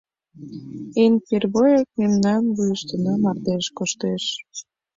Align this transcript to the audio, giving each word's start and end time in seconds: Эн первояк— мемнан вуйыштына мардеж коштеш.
Эн 1.03 1.13
первояк— 1.27 1.87
мемнан 1.99 2.43
вуйыштына 2.55 3.13
мардеж 3.23 3.65
коштеш. 3.77 4.23